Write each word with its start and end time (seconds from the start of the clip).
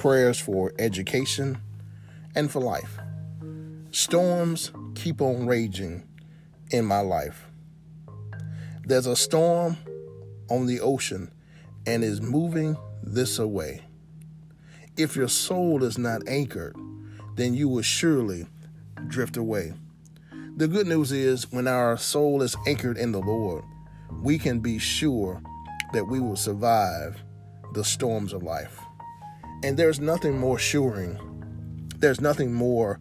prayers 0.00 0.40
for 0.40 0.72
education 0.78 1.58
and 2.34 2.50
for 2.50 2.58
life. 2.58 2.98
Storms 3.90 4.72
keep 4.94 5.20
on 5.20 5.46
raging 5.46 6.08
in 6.70 6.86
my 6.86 7.00
life. 7.00 7.44
There's 8.82 9.06
a 9.06 9.14
storm 9.14 9.76
on 10.48 10.64
the 10.64 10.80
ocean 10.80 11.30
and 11.86 12.02
is 12.02 12.22
moving 12.22 12.78
this 13.02 13.38
away. 13.38 13.82
If 14.96 15.16
your 15.16 15.28
soul 15.28 15.84
is 15.84 15.98
not 15.98 16.26
anchored, 16.26 16.74
then 17.36 17.52
you 17.52 17.68
will 17.68 17.82
surely 17.82 18.46
drift 19.08 19.36
away. 19.36 19.74
The 20.56 20.66
good 20.66 20.86
news 20.86 21.12
is 21.12 21.52
when 21.52 21.68
our 21.68 21.98
soul 21.98 22.40
is 22.40 22.56
anchored 22.66 22.96
in 22.96 23.12
the 23.12 23.20
Lord, 23.20 23.64
we 24.22 24.38
can 24.38 24.60
be 24.60 24.78
sure 24.78 25.42
that 25.92 26.06
we 26.06 26.20
will 26.20 26.36
survive 26.36 27.22
the 27.74 27.84
storms 27.84 28.32
of 28.32 28.42
life. 28.42 28.80
And 29.62 29.76
there's 29.76 30.00
nothing 30.00 30.38
more 30.38 30.56
suring, 30.56 31.18
there's 31.98 32.20
nothing 32.20 32.52
more 32.52 32.98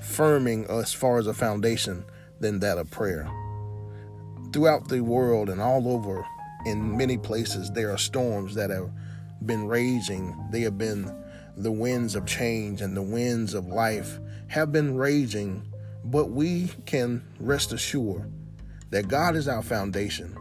firming 0.00 0.68
as 0.68 0.92
far 0.92 1.18
as 1.18 1.26
a 1.26 1.34
foundation 1.34 2.04
than 2.40 2.58
that 2.60 2.78
of 2.78 2.90
prayer. 2.90 3.30
Throughout 4.52 4.88
the 4.88 5.02
world 5.02 5.48
and 5.48 5.60
all 5.60 5.88
over, 5.88 6.26
in 6.66 6.96
many 6.96 7.16
places, 7.16 7.70
there 7.70 7.90
are 7.90 7.98
storms 7.98 8.54
that 8.56 8.70
have 8.70 8.90
been 9.46 9.66
raging. 9.66 10.36
They 10.50 10.62
have 10.62 10.76
been 10.76 11.14
the 11.56 11.72
winds 11.72 12.14
of 12.14 12.26
change 12.26 12.80
and 12.80 12.96
the 12.96 13.02
winds 13.02 13.54
of 13.54 13.66
life 13.66 14.18
have 14.48 14.72
been 14.72 14.96
raging, 14.96 15.62
but 16.04 16.30
we 16.30 16.70
can 16.86 17.22
rest 17.38 17.72
assured 17.72 18.30
that 18.90 19.08
God 19.08 19.36
is 19.36 19.46
our 19.46 19.62
foundation. 19.62 20.36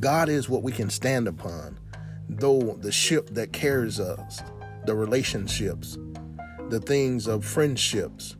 God 0.00 0.28
is 0.28 0.48
what 0.48 0.62
we 0.62 0.72
can 0.72 0.90
stand 0.90 1.28
upon, 1.28 1.78
though 2.28 2.76
the 2.80 2.90
ship 2.90 3.30
that 3.30 3.52
carries 3.52 4.00
us, 4.00 4.40
the 4.84 4.94
relationships, 4.94 5.98
the 6.68 6.80
things 6.80 7.26
of 7.26 7.44
friendships, 7.44 8.36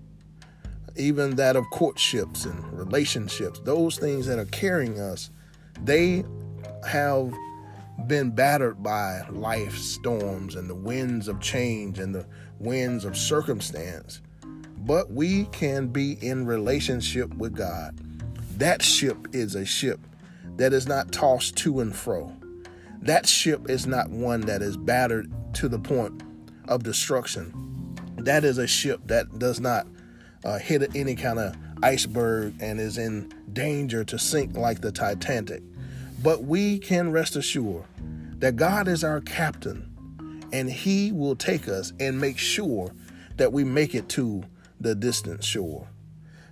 even 0.97 1.37
that 1.37 1.57
of 1.57 1.65
courtships 1.71 2.45
and 2.45 2.73
relationships, 2.73 3.61
those 3.61 3.99
things 3.99 4.27
that 4.27 4.39
are 4.39 4.47
carrying 4.47 5.01
us, 5.01 5.31
they 5.85 6.25
have 6.87 7.33
been 8.07 8.31
battered 8.31 8.83
by 8.83 9.23
life 9.31 9.77
storms 9.77 10.55
and 10.55 10.69
the 10.69 10.75
winds 10.75 11.29
of 11.29 11.41
change 11.41 11.99
and 11.99 12.15
the 12.15 12.27
winds 12.59 13.05
of 13.05 13.17
circumstance. 13.17 14.21
But 14.79 15.13
we 15.13 15.45
can 15.47 15.89
be 15.89 16.19
in 16.21 16.45
relationship 16.45 17.33
with 17.35 17.55
God. 17.55 17.97
That 18.59 18.83
ship 18.83 19.29
is 19.33 19.55
a 19.55 19.65
ship 19.65 20.01
that 20.57 20.73
is 20.73 20.89
not 20.89 21.13
tossed 21.13 21.57
to 21.59 21.81
and 21.81 21.95
fro. 21.95 22.35
That 23.01 23.27
ship 23.27 23.71
is 23.71 23.87
not 23.87 24.11
one 24.11 24.43
that 24.43 24.63
is 24.63 24.77
battered 24.77 25.31
to 25.55 25.69
the 25.69 25.79
point 25.79 26.23
of 26.69 26.83
destruction. 26.83 27.97
That 28.17 28.45
is 28.45 28.59
a 28.59 28.67
ship 28.67 29.01
that 29.07 29.39
does 29.39 29.61
not 29.61 29.87
uh, 30.45 30.59
hit 30.59 30.95
any 30.95 31.15
kind 31.15 31.39
of 31.39 31.57
iceberg 31.83 32.55
and 32.61 32.81
is 32.81 32.99
in 32.99 33.33
danger 33.53 34.05
to 34.05 34.19
sink 34.19 34.57
like 34.57 34.81
the 34.81 34.93
Titanic. 34.93 35.63
But 36.23 36.45
we 36.45 36.79
can 36.79 37.11
rest 37.11 37.37
assured 37.37 37.85
that 38.39 38.57
God 38.57 38.89
is 38.89 39.03
our 39.03 39.21
captain 39.21 39.89
and 40.53 40.71
he 40.71 41.13
will 41.13 41.35
take 41.35 41.69
us 41.69 41.93
and 41.99 42.21
make 42.21 42.39
sure 42.39 42.93
that 43.37 43.53
we 43.53 43.65
make 43.65 43.95
it 43.95 44.09
to 44.11 44.45
the 44.81 44.95
distant 44.95 45.43
shore. 45.43 45.89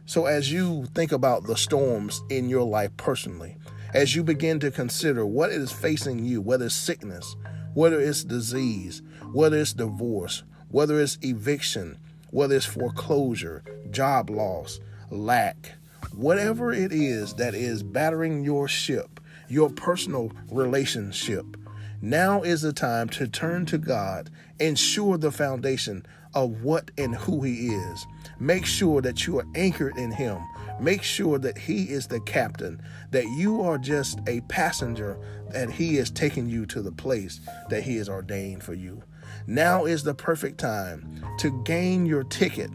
So, 0.06 0.26
as 0.26 0.50
you 0.50 0.86
think 0.94 1.12
about 1.12 1.44
the 1.44 1.56
storms 1.56 2.22
in 2.30 2.48
your 2.48 2.64
life 2.64 2.90
personally, 2.96 3.56
as 3.94 4.14
you 4.14 4.24
begin 4.24 4.58
to 4.60 4.70
consider 4.70 5.26
what 5.26 5.50
is 5.50 5.70
facing 5.70 6.24
you, 6.24 6.40
whether 6.40 6.66
it's 6.66 6.74
sickness, 6.74 7.36
whether 7.74 8.00
it's 8.00 8.24
disease, 8.24 9.02
whether 9.32 9.58
it's 9.58 9.72
divorce, 9.72 10.42
whether 10.68 11.00
it's 11.00 11.18
eviction, 11.22 11.98
whether 12.30 12.56
it's 12.56 12.66
foreclosure, 12.66 13.62
job 13.90 14.30
loss, 14.30 14.80
lack, 15.10 15.72
whatever 16.14 16.72
it 16.72 16.92
is 16.92 17.34
that 17.34 17.54
is 17.54 17.82
battering 17.82 18.44
your 18.44 18.68
ship, 18.68 19.20
your 19.48 19.70
personal 19.70 20.32
relationship, 20.50 21.56
now 22.02 22.42
is 22.42 22.62
the 22.62 22.72
time 22.72 23.08
to 23.10 23.28
turn 23.28 23.66
to 23.66 23.78
God, 23.78 24.30
ensure 24.58 25.18
the 25.18 25.30
foundation 25.30 26.06
of 26.34 26.62
what 26.62 26.90
and 26.96 27.14
who 27.14 27.42
He 27.42 27.68
is. 27.68 28.06
Make 28.38 28.64
sure 28.64 29.02
that 29.02 29.26
you 29.26 29.38
are 29.38 29.46
anchored 29.54 29.96
in 29.96 30.10
Him. 30.10 30.38
Make 30.80 31.02
sure 31.02 31.38
that 31.38 31.58
He 31.58 31.90
is 31.90 32.06
the 32.06 32.20
captain, 32.20 32.80
that 33.10 33.26
you 33.36 33.60
are 33.62 33.78
just 33.78 34.18
a 34.26 34.40
passenger, 34.42 35.18
that 35.50 35.70
He 35.70 35.98
is 35.98 36.10
taking 36.10 36.48
you 36.48 36.66
to 36.66 36.80
the 36.82 36.92
place 36.92 37.40
that 37.68 37.82
He 37.82 37.96
has 37.96 38.08
ordained 38.08 38.62
for 38.62 38.74
you. 38.74 39.02
Now 39.46 39.84
is 39.84 40.02
the 40.02 40.14
perfect 40.14 40.58
time 40.58 41.24
to 41.38 41.62
gain 41.64 42.06
your 42.06 42.24
ticket 42.24 42.70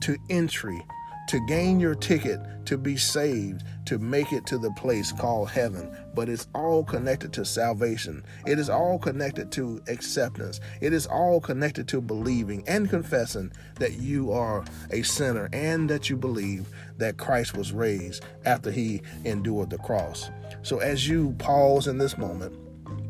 to 0.00 0.16
entry 0.28 0.84
to 1.28 1.46
gain 1.46 1.80
your 1.80 1.94
ticket 1.94 2.40
to 2.66 2.76
be 2.76 2.96
saved, 2.96 3.62
to 3.86 3.98
make 3.98 4.32
it 4.32 4.44
to 4.46 4.58
the 4.58 4.70
place 4.72 5.12
called 5.12 5.50
heaven. 5.50 5.96
But 6.14 6.28
it's 6.28 6.48
all 6.54 6.84
connected 6.84 7.32
to 7.34 7.44
salvation. 7.44 8.24
It 8.44 8.58
is 8.58 8.68
all 8.68 8.98
connected 8.98 9.50
to 9.52 9.82
acceptance. 9.88 10.60
It 10.80 10.92
is 10.92 11.06
all 11.06 11.40
connected 11.40 11.88
to 11.88 12.00
believing 12.00 12.64
and 12.66 12.90
confessing 12.90 13.52
that 13.76 13.94
you 13.94 14.32
are 14.32 14.64
a 14.90 15.02
sinner 15.02 15.48
and 15.52 15.88
that 15.88 16.10
you 16.10 16.16
believe 16.16 16.68
that 16.98 17.16
Christ 17.16 17.56
was 17.56 17.72
raised 17.72 18.24
after 18.44 18.70
he 18.70 19.02
endured 19.24 19.70
the 19.70 19.78
cross. 19.78 20.30
So 20.62 20.78
as 20.78 21.08
you 21.08 21.34
pause 21.38 21.86
in 21.86 21.98
this 21.98 22.18
moment, 22.18 22.54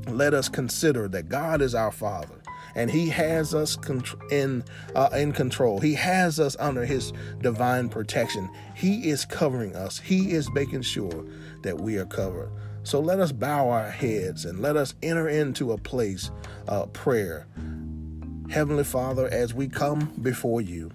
let 0.09 0.35
us 0.35 0.49
consider 0.49 1.09
that 1.09 1.29
God 1.29 1.61
is 1.63 1.75
our 1.75 1.91
Father 1.91 2.36
and 2.77 2.91
He 2.91 3.09
has 3.09 3.55
us 3.55 3.77
in 4.31 4.63
uh, 4.95 5.09
in 5.15 5.33
control. 5.33 5.81
He 5.81 5.95
has 5.95 6.39
us 6.39 6.57
under 6.61 6.85
His 6.85 7.13
divine 7.41 7.89
protection. 7.89 8.49
He 8.77 9.09
is 9.09 9.25
covering 9.25 9.75
us. 9.75 9.99
He 9.99 10.31
is 10.31 10.53
making 10.53 10.83
sure 10.83 11.25
that 11.63 11.81
we 11.81 11.97
are 11.97 12.07
covered. 12.07 12.53
So 12.85 13.01
let 13.01 13.19
us 13.19 13.33
bow 13.33 13.69
our 13.71 13.91
heads 13.91 14.45
and 14.45 14.61
let 14.61 14.77
us 14.77 14.95
enter 15.03 15.29
into 15.29 15.73
a 15.73 15.79
place 15.79 16.31
of 16.69 16.93
prayer. 16.93 17.49
Heavenly 18.49 18.85
Father, 18.85 19.27
as 19.27 19.53
we 19.53 19.67
come 19.67 20.13
before 20.23 20.61
you, 20.61 20.93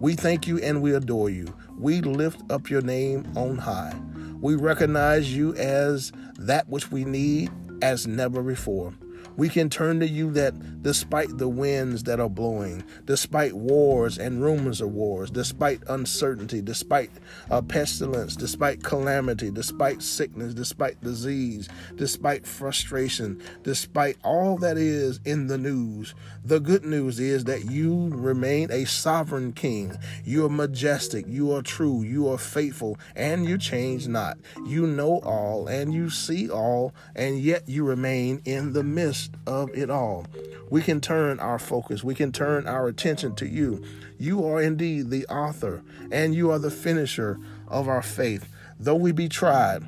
we 0.00 0.14
thank 0.14 0.46
you 0.46 0.58
and 0.58 0.80
we 0.80 0.94
adore 0.94 1.28
you. 1.28 1.54
We 1.78 2.00
lift 2.00 2.40
up 2.50 2.70
your 2.70 2.80
name 2.80 3.30
on 3.36 3.58
high. 3.58 3.94
We 4.40 4.54
recognize 4.54 5.34
you 5.34 5.54
as 5.54 6.12
that 6.38 6.68
which 6.68 6.90
we 6.90 7.04
need 7.04 7.50
as 7.82 8.06
never 8.06 8.42
before. 8.42 8.94
We 9.36 9.48
can 9.48 9.68
turn 9.68 9.98
to 10.00 10.06
you 10.06 10.30
that 10.32 10.82
despite 10.82 11.38
the 11.38 11.48
winds 11.48 12.04
that 12.04 12.20
are 12.20 12.28
blowing, 12.28 12.84
despite 13.04 13.54
wars 13.54 14.16
and 14.16 14.40
rumors 14.40 14.80
of 14.80 14.92
wars, 14.92 15.30
despite 15.30 15.82
uncertainty, 15.88 16.62
despite 16.62 17.10
uh, 17.50 17.60
pestilence, 17.62 18.36
despite 18.36 18.84
calamity, 18.84 19.50
despite 19.50 20.02
sickness, 20.02 20.54
despite 20.54 21.02
disease, 21.02 21.68
despite 21.96 22.46
frustration, 22.46 23.42
despite 23.64 24.16
all 24.22 24.56
that 24.58 24.78
is 24.78 25.18
in 25.24 25.48
the 25.48 25.58
news, 25.58 26.14
the 26.44 26.60
good 26.60 26.84
news 26.84 27.18
is 27.18 27.44
that 27.44 27.70
you 27.70 28.10
remain 28.12 28.70
a 28.70 28.84
sovereign 28.84 29.52
king. 29.52 29.96
You 30.24 30.46
are 30.46 30.50
majestic, 30.50 31.24
you 31.26 31.52
are 31.52 31.62
true, 31.62 32.02
you 32.02 32.28
are 32.28 32.38
faithful, 32.38 32.98
and 33.16 33.46
you 33.46 33.58
change 33.58 34.06
not. 34.06 34.38
You 34.66 34.86
know 34.86 35.18
all 35.20 35.66
and 35.66 35.92
you 35.92 36.10
see 36.10 36.48
all, 36.48 36.92
and 37.16 37.40
yet 37.40 37.68
you 37.68 37.84
remain 37.84 38.42
in 38.44 38.74
the 38.74 38.84
midst 38.84 39.23
midst 39.24 39.46
of 39.46 39.70
it 39.76 39.90
all. 39.90 40.26
We 40.70 40.82
can 40.82 41.00
turn 41.00 41.40
our 41.40 41.58
focus, 41.58 42.02
we 42.02 42.14
can 42.14 42.32
turn 42.32 42.66
our 42.66 42.88
attention 42.88 43.34
to 43.36 43.46
you. 43.46 43.82
You 44.18 44.46
are 44.46 44.62
indeed 44.62 45.10
the 45.10 45.26
author 45.26 45.82
and 46.10 46.34
you 46.34 46.50
are 46.50 46.58
the 46.58 46.70
finisher 46.70 47.38
of 47.68 47.88
our 47.88 48.02
faith. 48.02 48.48
Though 48.78 48.94
we 48.94 49.12
be 49.12 49.28
tried, 49.28 49.82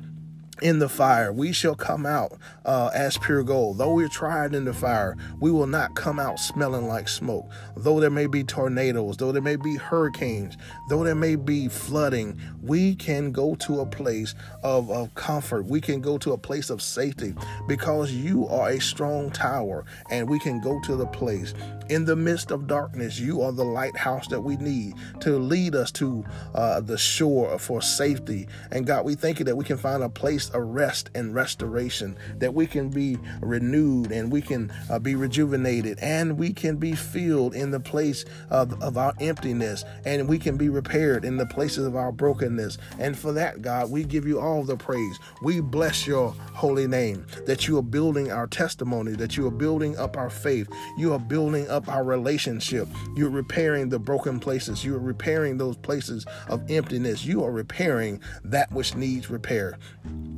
in 0.61 0.79
the 0.79 0.89
fire, 0.89 1.31
we 1.31 1.51
shall 1.51 1.75
come 1.75 2.05
out 2.05 2.33
uh, 2.65 2.89
as 2.93 3.17
pure 3.17 3.43
gold. 3.43 3.77
Though 3.77 3.93
we're 3.93 4.07
tried 4.07 4.55
in 4.55 4.65
the 4.65 4.73
fire, 4.73 5.15
we 5.39 5.51
will 5.51 5.67
not 5.67 5.95
come 5.95 6.19
out 6.19 6.39
smelling 6.39 6.87
like 6.87 7.07
smoke. 7.07 7.49
Though 7.75 7.99
there 7.99 8.09
may 8.09 8.27
be 8.27 8.43
tornadoes, 8.43 9.17
though 9.17 9.31
there 9.31 9.41
may 9.41 9.55
be 9.55 9.75
hurricanes, 9.75 10.57
though 10.89 11.03
there 11.03 11.15
may 11.15 11.35
be 11.35 11.67
flooding, 11.67 12.39
we 12.61 12.95
can 12.95 13.31
go 13.31 13.55
to 13.55 13.81
a 13.81 13.85
place 13.85 14.33
of, 14.63 14.89
of 14.89 15.13
comfort. 15.15 15.65
We 15.65 15.81
can 15.81 16.01
go 16.01 16.17
to 16.19 16.33
a 16.33 16.37
place 16.37 16.69
of 16.69 16.81
safety 16.81 17.35
because 17.67 18.11
you 18.11 18.47
are 18.47 18.69
a 18.69 18.81
strong 18.81 19.29
tower 19.31 19.85
and 20.09 20.27
we 20.27 20.39
can 20.39 20.59
go 20.59 20.79
to 20.81 20.95
the 20.95 21.07
place. 21.07 21.53
In 21.89 22.03
the 22.03 22.15
midst 22.15 22.51
of 22.51 22.67
darkness, 22.67 23.19
you 23.19 23.41
are 23.41 23.51
the 23.51 23.63
lighthouse 23.63 24.27
that 24.27 24.41
we 24.41 24.57
need 24.57 24.95
to 25.21 25.37
lead 25.37 25.75
us 25.75 25.91
to 25.93 26.25
uh, 26.53 26.81
the 26.81 26.97
shore 26.97 27.57
for 27.59 27.81
safety. 27.81 28.47
And 28.71 28.85
God, 28.85 29.05
we 29.05 29.15
thank 29.15 29.39
you 29.39 29.45
that 29.45 29.55
we 29.55 29.63
can 29.63 29.77
find 29.77 30.03
a 30.03 30.09
place 30.09 30.46
place 30.47 30.61
of 30.61 30.75
rest 30.75 31.09
and 31.15 31.33
restoration, 31.33 32.15
that 32.37 32.53
we 32.53 32.67
can 32.67 32.89
be 32.89 33.17
renewed 33.41 34.11
and 34.11 34.31
we 34.31 34.41
can 34.41 34.71
uh, 34.89 34.99
be 34.99 35.15
rejuvenated 35.15 35.97
and 35.99 36.37
we 36.37 36.53
can 36.53 36.77
be 36.77 36.93
filled 36.93 37.53
in 37.53 37.71
the 37.71 37.79
place 37.79 38.25
of, 38.49 38.81
of 38.81 38.97
our 38.97 39.13
emptiness 39.19 39.83
and 40.05 40.27
we 40.27 40.37
can 40.39 40.57
be 40.57 40.69
repaired 40.69 41.25
in 41.25 41.37
the 41.37 41.45
places 41.45 41.85
of 41.85 41.95
our 41.95 42.11
brokenness. 42.11 42.77
And 42.99 43.17
for 43.17 43.31
that, 43.33 43.61
God, 43.61 43.91
we 43.91 44.03
give 44.03 44.25
you 44.25 44.39
all 44.39 44.63
the 44.63 44.77
praise. 44.77 45.19
We 45.41 45.61
bless 45.61 46.07
your 46.07 46.33
holy 46.53 46.87
name 46.87 47.25
that 47.45 47.67
you 47.67 47.77
are 47.77 47.83
building 47.83 48.31
our 48.31 48.47
testimony, 48.47 49.11
that 49.13 49.37
you 49.37 49.47
are 49.47 49.51
building 49.51 49.97
up 49.97 50.17
our 50.17 50.29
faith, 50.29 50.69
you 50.97 51.13
are 51.13 51.19
building 51.19 51.67
up 51.69 51.87
our 51.87 52.03
relationship, 52.03 52.87
you're 53.15 53.29
repairing 53.29 53.89
the 53.89 53.99
broken 53.99 54.39
places, 54.39 54.83
you 54.83 54.95
are 54.95 54.99
repairing 54.99 55.57
those 55.57 55.77
places 55.77 56.25
of 56.47 56.69
emptiness, 56.69 57.25
you 57.25 57.43
are 57.43 57.51
repairing 57.51 58.19
that 58.43 58.71
which 58.71 58.95
needs 58.95 59.29
repair. 59.29 59.77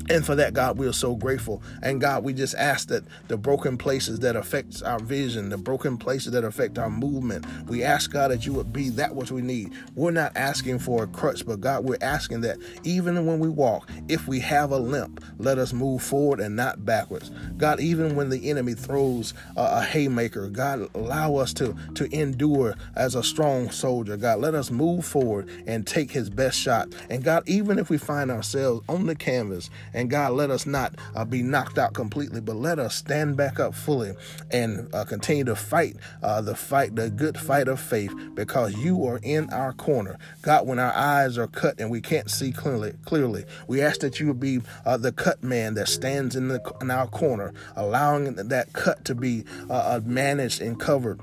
And 0.09 0.25
for 0.25 0.35
that, 0.35 0.53
God, 0.53 0.77
we 0.77 0.87
are 0.87 0.93
so 0.93 1.15
grateful. 1.15 1.61
And 1.83 2.01
God, 2.01 2.23
we 2.23 2.33
just 2.33 2.55
ask 2.55 2.87
that 2.89 3.03
the 3.27 3.37
broken 3.37 3.77
places 3.77 4.19
that 4.19 4.35
affects 4.35 4.81
our 4.81 4.99
vision, 4.99 5.49
the 5.49 5.57
broken 5.57 5.97
places 5.97 6.31
that 6.33 6.43
affect 6.43 6.77
our 6.77 6.89
movement, 6.89 7.45
we 7.67 7.83
ask 7.83 8.11
God 8.11 8.31
that 8.31 8.45
you 8.45 8.53
would 8.53 8.73
be 8.73 8.89
that 8.89 9.15
which 9.15 9.31
we 9.31 9.41
need. 9.41 9.71
We're 9.95 10.11
not 10.11 10.35
asking 10.35 10.79
for 10.79 11.03
a 11.03 11.07
crutch, 11.07 11.45
but 11.45 11.61
God, 11.61 11.83
we're 11.83 11.97
asking 12.01 12.41
that 12.41 12.57
even 12.83 13.25
when 13.25 13.39
we 13.39 13.49
walk, 13.49 13.89
if 14.07 14.27
we 14.27 14.39
have 14.39 14.71
a 14.71 14.79
limp, 14.79 15.23
let 15.37 15.57
us 15.57 15.73
move 15.73 16.01
forward 16.01 16.39
and 16.39 16.55
not 16.55 16.85
backwards. 16.85 17.31
God, 17.57 17.79
even 17.79 18.15
when 18.15 18.29
the 18.29 18.49
enemy 18.49 18.73
throws 18.73 19.33
a, 19.55 19.61
a 19.61 19.81
haymaker, 19.81 20.49
God, 20.49 20.89
allow 20.95 21.35
us 21.35 21.53
to 21.53 21.75
to 21.95 22.13
endure 22.15 22.75
as 22.95 23.15
a 23.15 23.23
strong 23.23 23.69
soldier. 23.69 24.17
God, 24.17 24.39
let 24.39 24.55
us 24.55 24.71
move 24.71 25.05
forward 25.05 25.49
and 25.67 25.85
take 25.85 26.11
his 26.11 26.29
best 26.29 26.59
shot. 26.59 26.87
And 27.09 27.23
God, 27.23 27.43
even 27.47 27.79
if 27.79 27.89
we 27.89 27.97
find 27.97 28.31
ourselves 28.31 28.83
on 28.89 29.05
the 29.05 29.15
canvas 29.15 29.69
and 29.93 30.09
God, 30.09 30.33
let 30.33 30.49
us 30.49 30.65
not 30.65 30.95
uh, 31.15 31.25
be 31.25 31.41
knocked 31.41 31.77
out 31.77 31.93
completely, 31.93 32.41
but 32.41 32.55
let 32.55 32.79
us 32.79 32.95
stand 32.95 33.37
back 33.37 33.59
up 33.59 33.73
fully 33.75 34.13
and 34.51 34.93
uh, 34.93 35.05
continue 35.05 35.43
to 35.45 35.55
fight 35.55 35.95
uh, 36.23 36.41
the 36.41 36.55
fight, 36.55 36.95
the 36.95 37.09
good 37.09 37.37
fight 37.37 37.67
of 37.67 37.79
faith, 37.79 38.13
because 38.35 38.75
you 38.75 39.05
are 39.05 39.19
in 39.23 39.49
our 39.51 39.73
corner. 39.73 40.17
God, 40.41 40.67
when 40.67 40.79
our 40.79 40.93
eyes 40.93 41.37
are 41.37 41.47
cut 41.47 41.79
and 41.79 41.89
we 41.89 42.01
can't 42.01 42.29
see 42.29 42.51
clearly, 42.51 42.93
clearly, 43.05 43.45
we 43.67 43.81
ask 43.81 44.01
that 44.01 44.19
you 44.19 44.27
would 44.27 44.39
be 44.39 44.61
uh, 44.85 44.97
the 44.97 45.11
cut 45.11 45.43
man 45.43 45.73
that 45.75 45.87
stands 45.87 46.35
in 46.35 46.47
the 46.47 46.61
in 46.81 46.91
our 46.91 47.07
corner, 47.07 47.53
allowing 47.75 48.35
that 48.35 48.73
cut 48.73 49.05
to 49.05 49.15
be 49.15 49.43
uh, 49.69 49.73
uh, 49.73 50.01
managed 50.03 50.61
and 50.61 50.79
covered 50.79 51.19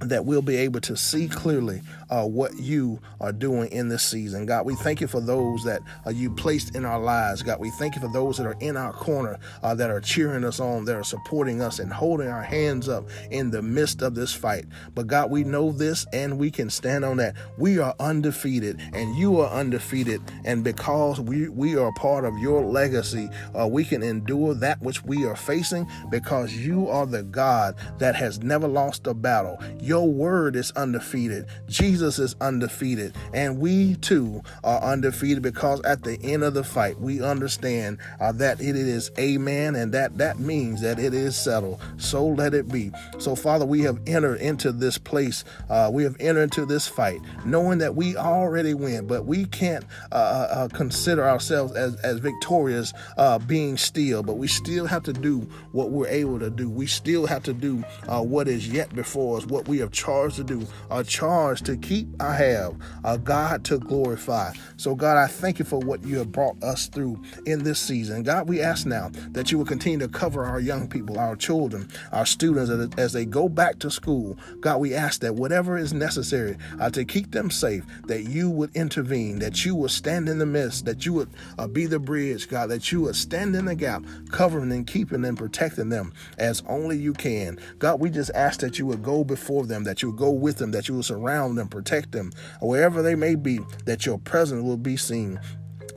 that 0.00 0.24
we'll 0.24 0.42
be 0.42 0.56
able 0.56 0.80
to 0.80 0.96
see 0.96 1.28
clearly 1.28 1.80
uh, 2.10 2.24
what 2.24 2.58
you 2.58 3.00
are 3.20 3.32
doing 3.32 3.70
in 3.72 3.88
this 3.88 4.02
season. 4.02 4.46
God, 4.46 4.66
we 4.66 4.74
thank 4.76 5.00
you 5.00 5.06
for 5.06 5.20
those 5.20 5.64
that 5.64 5.80
uh, 6.06 6.10
you 6.10 6.30
placed 6.30 6.74
in 6.74 6.84
our 6.84 7.00
lives. 7.00 7.42
God, 7.42 7.60
we 7.60 7.70
thank 7.70 7.94
you 7.94 8.00
for 8.00 8.12
those 8.12 8.36
that 8.38 8.46
are 8.46 8.56
in 8.60 8.76
our 8.76 8.92
corner 8.92 9.38
uh, 9.62 9.74
that 9.74 9.90
are 9.90 10.00
cheering 10.00 10.44
us 10.44 10.60
on, 10.60 10.84
that 10.84 10.96
are 10.96 11.04
supporting 11.04 11.60
us 11.60 11.78
and 11.78 11.92
holding 11.92 12.28
our 12.28 12.42
hands 12.42 12.88
up 12.88 13.08
in 13.30 13.50
the 13.50 13.62
midst 13.62 14.02
of 14.02 14.14
this 14.14 14.32
fight. 14.32 14.66
But 14.94 15.06
God, 15.06 15.30
we 15.30 15.44
know 15.44 15.72
this 15.72 16.06
and 16.12 16.38
we 16.38 16.50
can 16.50 16.70
stand 16.70 17.04
on 17.04 17.16
that. 17.18 17.36
We 17.58 17.78
are 17.78 17.94
undefeated 17.98 18.80
and 18.92 19.16
you 19.16 19.40
are 19.40 19.50
undefeated. 19.50 20.20
And 20.44 20.62
because 20.62 21.20
we, 21.20 21.48
we 21.48 21.76
are 21.76 21.92
part 21.92 22.24
of 22.24 22.36
your 22.38 22.64
legacy, 22.64 23.28
uh, 23.58 23.66
we 23.66 23.84
can 23.84 24.02
endure 24.02 24.54
that 24.54 24.80
which 24.80 25.02
we 25.04 25.24
are 25.24 25.36
facing 25.36 25.88
because 26.10 26.52
you 26.52 26.88
are 26.88 27.06
the 27.06 27.22
God 27.22 27.76
that 27.98 28.14
has 28.16 28.40
never 28.40 28.68
lost 28.68 29.06
a 29.06 29.14
battle. 29.14 29.58
Your 29.80 30.08
word 30.08 30.56
is 30.56 30.70
undefeated. 30.72 31.46
Jesus 31.68 31.95
is 32.02 32.36
undefeated. 32.40 33.14
And 33.34 33.58
we 33.58 33.96
too 33.96 34.42
are 34.64 34.80
undefeated 34.80 35.42
because 35.42 35.80
at 35.82 36.02
the 36.02 36.20
end 36.22 36.42
of 36.42 36.54
the 36.54 36.64
fight, 36.64 36.98
we 37.00 37.22
understand 37.22 37.98
uh, 38.20 38.32
that 38.32 38.60
it 38.60 38.76
is 38.76 39.10
amen 39.18 39.74
and 39.76 39.92
that 39.92 40.18
that 40.18 40.38
means 40.38 40.80
that 40.82 40.98
it 40.98 41.14
is 41.14 41.36
settled. 41.36 41.80
So 41.96 42.26
let 42.26 42.54
it 42.54 42.70
be. 42.70 42.92
So, 43.18 43.34
Father, 43.34 43.66
we 43.66 43.82
have 43.82 44.00
entered 44.06 44.40
into 44.40 44.72
this 44.72 44.98
place. 44.98 45.44
Uh, 45.68 45.90
we 45.92 46.02
have 46.04 46.16
entered 46.20 46.42
into 46.42 46.66
this 46.66 46.86
fight 46.86 47.20
knowing 47.44 47.78
that 47.78 47.94
we 47.94 48.16
already 48.16 48.74
win, 48.74 49.06
but 49.06 49.26
we 49.26 49.44
can't 49.46 49.84
uh, 50.12 50.14
uh, 50.14 50.54
uh 50.54 50.68
consider 50.68 51.26
ourselves 51.26 51.72
as, 51.74 51.96
as 51.96 52.18
victorious 52.18 52.92
uh, 53.16 53.38
being 53.38 53.76
still, 53.76 54.22
but 54.22 54.34
we 54.34 54.46
still 54.46 54.86
have 54.86 55.02
to 55.02 55.12
do 55.12 55.40
what 55.72 55.90
we're 55.90 56.08
able 56.08 56.38
to 56.38 56.50
do. 56.50 56.68
We 56.68 56.86
still 56.86 57.26
have 57.26 57.42
to 57.44 57.52
do 57.52 57.78
what 58.06 58.48
is 58.48 58.68
yet 58.68 58.94
before 58.94 59.38
us, 59.38 59.46
what 59.46 59.68
we 59.68 59.78
have 59.78 59.92
charged 59.92 60.36
to 60.36 60.44
do, 60.44 60.66
are 60.90 61.04
charged 61.04 61.66
to 61.66 61.76
keep, 61.86 62.08
I 62.20 62.34
have 62.34 62.74
a 63.04 63.16
God 63.16 63.64
to 63.66 63.78
glorify. 63.78 64.52
So, 64.76 64.94
God, 64.94 65.16
I 65.16 65.28
thank 65.28 65.58
you 65.60 65.64
for 65.64 65.78
what 65.78 66.02
you 66.04 66.18
have 66.18 66.32
brought 66.32 66.60
us 66.62 66.88
through 66.88 67.22
in 67.46 67.62
this 67.62 67.78
season. 67.78 68.24
God, 68.24 68.48
we 68.48 68.60
ask 68.60 68.86
now 68.86 69.10
that 69.30 69.52
you 69.52 69.58
will 69.58 69.64
continue 69.64 69.98
to 70.00 70.08
cover 70.08 70.44
our 70.44 70.58
young 70.58 70.88
people, 70.88 71.18
our 71.18 71.36
children, 71.36 71.88
our 72.12 72.26
students 72.26 72.70
as 72.98 73.12
they 73.12 73.24
go 73.24 73.48
back 73.48 73.78
to 73.78 73.90
school. 73.90 74.36
God, 74.60 74.80
we 74.80 74.94
ask 74.94 75.20
that 75.20 75.36
whatever 75.36 75.78
is 75.78 75.92
necessary 75.92 76.56
uh, 76.80 76.90
to 76.90 77.04
keep 77.04 77.30
them 77.30 77.50
safe, 77.50 77.84
that 78.06 78.24
you 78.24 78.50
would 78.50 78.74
intervene, 78.74 79.38
that 79.38 79.64
you 79.64 79.76
would 79.76 79.92
stand 79.92 80.28
in 80.28 80.38
the 80.38 80.46
midst, 80.46 80.86
that 80.86 81.06
you 81.06 81.12
would 81.12 81.30
uh, 81.58 81.68
be 81.68 81.86
the 81.86 82.00
bridge, 82.00 82.48
God, 82.48 82.70
that 82.70 82.90
you 82.90 83.02
would 83.02 83.16
stand 83.16 83.54
in 83.54 83.66
the 83.66 83.76
gap, 83.76 84.02
covering 84.30 84.72
and 84.72 84.86
keeping 84.86 85.24
and 85.24 85.38
protecting 85.38 85.88
them 85.88 86.12
as 86.38 86.64
only 86.68 86.96
you 86.98 87.12
can. 87.12 87.58
God, 87.78 88.00
we 88.00 88.10
just 88.10 88.32
ask 88.34 88.60
that 88.60 88.78
you 88.78 88.86
would 88.86 89.04
go 89.04 89.22
before 89.22 89.66
them, 89.66 89.84
that 89.84 90.02
you 90.02 90.10
would 90.10 90.18
go 90.18 90.30
with 90.30 90.56
them, 90.58 90.72
that 90.72 90.88
you 90.88 90.96
would 90.96 91.04
surround 91.04 91.56
them, 91.56 91.68
protect 91.76 92.12
them, 92.12 92.32
or 92.60 92.70
wherever 92.70 93.02
they 93.02 93.14
may 93.14 93.34
be, 93.34 93.60
that 93.84 94.06
your 94.06 94.18
presence 94.18 94.62
will 94.62 94.78
be 94.78 94.96
seen 94.96 95.38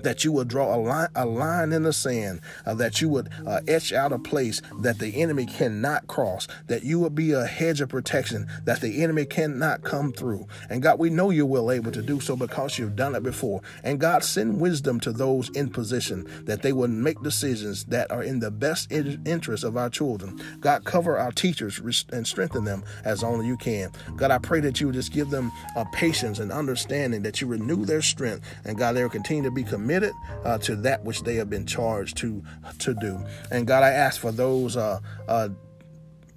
that 0.03 0.23
you 0.23 0.31
would 0.31 0.47
draw 0.47 0.75
a 0.75 0.77
line, 0.77 1.09
a 1.15 1.25
line 1.25 1.71
in 1.71 1.83
the 1.83 1.93
sand, 1.93 2.41
uh, 2.65 2.73
that 2.75 3.01
you 3.01 3.09
would 3.09 3.29
uh, 3.45 3.61
etch 3.67 3.93
out 3.93 4.11
a 4.11 4.19
place 4.19 4.61
that 4.81 4.99
the 4.99 5.21
enemy 5.21 5.45
cannot 5.45 6.07
cross, 6.07 6.47
that 6.67 6.83
you 6.83 6.99
would 6.99 7.15
be 7.15 7.31
a 7.33 7.45
hedge 7.45 7.81
of 7.81 7.89
protection 7.89 8.47
that 8.65 8.81
the 8.81 9.03
enemy 9.03 9.25
cannot 9.25 9.83
come 9.83 10.11
through. 10.11 10.47
And 10.69 10.81
God, 10.81 10.99
we 10.99 11.09
know 11.09 11.29
you're 11.29 11.45
well 11.45 11.71
able 11.71 11.91
to 11.91 12.01
do 12.01 12.19
so 12.19 12.35
because 12.35 12.77
you've 12.77 12.95
done 12.95 13.15
it 13.15 13.23
before. 13.23 13.61
And 13.83 13.99
God, 13.99 14.23
send 14.23 14.59
wisdom 14.59 14.99
to 15.01 15.11
those 15.11 15.49
in 15.49 15.69
position 15.69 16.27
that 16.45 16.61
they 16.61 16.73
would 16.73 16.89
make 16.89 17.21
decisions 17.21 17.85
that 17.85 18.09
are 18.11 18.23
in 18.23 18.39
the 18.39 18.51
best 18.51 18.91
interest 18.91 19.63
of 19.63 19.77
our 19.77 19.89
children. 19.89 20.39
God, 20.59 20.85
cover 20.85 21.17
our 21.17 21.31
teachers 21.31 21.81
and 22.11 22.25
strengthen 22.25 22.63
them 22.63 22.83
as 23.03 23.23
only 23.23 23.47
you 23.47 23.57
can. 23.57 23.91
God, 24.15 24.31
I 24.31 24.37
pray 24.37 24.59
that 24.61 24.79
you 24.79 24.87
would 24.87 24.95
just 24.95 25.11
give 25.11 25.29
them 25.29 25.51
uh, 25.75 25.85
patience 25.93 26.39
and 26.39 26.51
understanding, 26.51 27.21
that 27.23 27.41
you 27.41 27.47
renew 27.47 27.85
their 27.85 28.01
strength, 28.01 28.45
and 28.65 28.77
God, 28.77 28.93
they 28.93 29.03
will 29.03 29.09
continue 29.09 29.43
to 29.43 29.51
be 29.51 29.63
committed 29.63 29.88
committed 29.89 30.13
uh, 30.45 30.57
to 30.59 30.75
that 30.75 31.03
which 31.03 31.23
they 31.23 31.35
have 31.35 31.49
been 31.49 31.65
charged 31.65 32.15
to 32.17 32.43
to 32.77 32.93
do. 32.93 33.19
And 33.49 33.65
God, 33.65 33.83
I 33.83 33.89
ask 33.89 34.21
for 34.21 34.31
those 34.31 34.77
uh, 34.77 34.99
uh, 35.27 35.49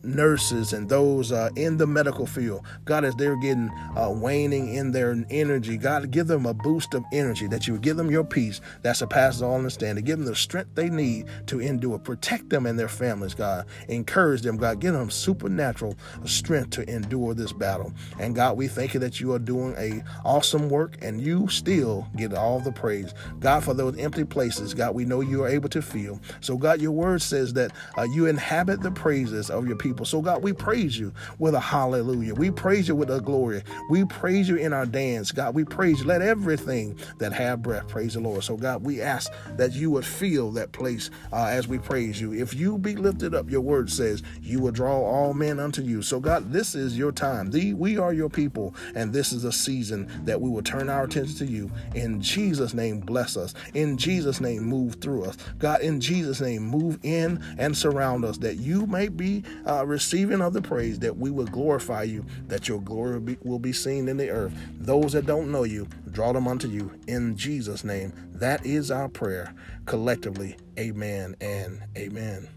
nurses 0.05 0.73
and 0.73 0.89
those 0.89 1.33
uh, 1.33 1.51
in 1.57 1.77
the 1.77 1.87
medical 1.87 2.27
field. 2.27 2.65
God, 2.85 3.05
as 3.05 3.15
they're 3.17 3.37
getting 3.37 3.71
uh, 3.97 4.11
waning 4.11 4.75
in 4.75 4.93
their 4.93 5.17
energy, 5.31 5.77
God, 5.77 6.11
give 6.11 6.27
them 6.27 6.47
a 6.47 6.55
boost 6.55 6.95
of 6.95 7.05
energy 7.13 7.47
that 7.49 7.67
you 7.67 7.75
would 7.75 7.83
give 7.83 7.97
them 7.97 8.11
your 8.11 8.25
peace 8.25 8.61
that 8.83 8.97
surpasses 8.97 9.43
all 9.43 9.57
understanding. 9.57 10.05
Give 10.05 10.19
them 10.19 10.27
the 10.27 10.35
strength 10.35 10.75
they 10.75 10.89
need 10.89 11.27
to 11.47 11.61
endure. 11.61 11.99
Protect 11.99 12.51
them 12.51 12.67
and 12.67 12.79
their 12.79 12.89
families, 12.89 13.35
God. 13.35 13.67
Encourage 13.89 14.43
them, 14.43 14.57
God. 14.57 14.81
Give 14.81 14.93
them 14.93 15.11
supernatural 15.11 15.97
strength 16.25 16.71
to 16.71 16.89
endure 16.91 17.35
this 17.35 17.53
battle. 17.53 17.93
And 18.19 18.35
God, 18.35 18.57
we 18.57 18.69
thank 18.69 18.95
you 18.95 19.01
that 19.01 19.21
you 19.21 19.33
are 19.33 19.39
doing 19.39 19.75
a 19.79 20.03
awesome 20.25 20.69
work 20.69 20.97
and 21.03 21.21
you 21.21 21.49
still 21.49 22.07
get 22.17 22.35
all 22.35 22.61
the 22.61 22.73
praise. 22.73 23.15
God, 23.41 23.65
for 23.65 23.75
those 23.75 23.97
empty 23.99 24.25
places, 24.25 24.75
God, 24.75 24.95
we 24.95 25.05
know 25.05 25.21
you 25.21 25.45
are 25.45 25.49
able 25.49 25.69
to 25.71 25.83
fill. 25.83 26.21
So, 26.41 26.57
God, 26.57 26.81
your 26.81 26.93
word 26.93 27.23
says 27.23 27.53
that 27.55 27.73
uh, 27.97 28.03
you 28.03 28.27
inhabit 28.27 28.81
the 28.81 28.91
praises 28.91 29.51
of 29.51 29.67
your 29.67 29.77
people 29.77 29.92
people. 29.93 30.07
So, 30.07 30.23
God, 30.23 30.43
we 30.43 30.53
praise 30.53 30.99
you 30.99 31.13
with 31.39 31.55
a 31.55 31.61
hallelujah. 31.61 32.35
We 32.35 32.51
praise 32.51 32.89
you 32.89 32.97
with 32.97 33.11
a 33.11 33.21
glory. 33.21 33.63
We 33.91 34.05
praise 34.05 34.49
you 34.49 34.57
in 34.57 34.73
our 34.73 34.87
dance. 34.87 35.33
God, 35.33 35.55
we 35.55 35.65
praise 35.65 36.01
you. 36.01 36.07
Let 36.07 36.23
everything 36.23 36.99
that 37.19 37.33
have 37.33 37.63
breath 37.63 37.89
praise 37.89 38.15
the 38.15 38.21
Lord. 38.21 38.43
So, 38.45 38.57
God, 38.57 38.83
we 38.83 39.01
ask 39.01 39.33
that 39.57 39.73
you 39.73 39.91
would 39.91 40.07
feel 40.07 40.51
that 40.53 40.73
place 40.73 41.11
uh, 41.33 41.47
as 41.47 41.69
we 41.69 41.79
praise 41.79 42.21
you. 42.21 42.33
If 42.33 42.55
you 42.55 42.79
be 42.79 42.97
lifted 42.97 43.35
up, 43.35 43.51
your 43.51 43.61
word 43.61 43.91
says 43.91 44.23
you 44.41 44.61
will 44.61 44.73
draw 44.73 44.97
all 44.97 45.35
men 45.35 45.61
unto 45.61 45.83
you. 45.83 46.03
So, 46.03 46.21
God, 46.21 46.53
this 46.53 46.75
is 46.75 46.97
your 46.97 47.13
time. 47.13 47.51
The, 47.51 47.75
we 47.75 47.99
are 47.99 48.13
your 48.13 48.31
people, 48.31 48.75
and 48.95 49.13
this 49.13 49.33
is 49.33 49.45
a 49.45 49.53
season 49.53 50.09
that 50.25 50.41
we 50.41 50.51
will 50.51 50.63
turn 50.63 50.89
our 50.89 51.05
attention 51.05 51.37
to 51.37 51.47
you. 51.47 51.71
In 51.95 52.21
Jesus' 52.21 52.75
name, 52.75 53.01
bless 53.01 53.37
us. 53.37 53.55
In 53.75 53.97
Jesus' 53.97 54.41
name, 54.41 54.63
move 54.63 54.97
through 54.97 55.25
us. 55.25 55.37
God, 55.59 55.81
in 55.81 56.01
Jesus' 56.01 56.41
name, 56.41 56.63
move 56.63 56.99
in 57.03 57.43
and 57.59 57.77
surround 57.77 58.25
us 58.25 58.39
that 58.39 58.57
you 58.57 58.87
may 58.87 59.09
be 59.09 59.43
uh, 59.67 59.82
uh, 59.83 59.87
receiving 59.87 60.41
of 60.41 60.53
the 60.53 60.63
praise, 60.63 60.99
that 61.01 61.17
we 61.17 61.31
will 61.31 61.47
glorify 61.47 62.05
you, 62.05 62.25
that 62.47 62.69
your 62.69 62.81
glory 62.81 63.21
be, 63.21 63.37
will 63.43 63.59
be 63.59 63.73
seen 63.73 64.09
in 64.09 64.17
the 64.17 64.31
earth. 64.31 64.55
Those 64.79 65.13
that 65.13 65.27
don't 65.27 65.51
know 65.51 65.65
you, 65.65 65.89
draw 66.11 66.33
them 66.33 66.49
unto 66.49 66.69
you 66.69 66.93
in 67.09 67.37
Jesus' 67.37 67.85
name. 67.85 68.13
That 68.33 68.65
is 68.65 68.91
our 68.91 69.09
prayer 69.09 69.55
collectively. 69.87 70.57
Amen 70.79 71.37
and 71.41 71.83
amen. 71.97 72.49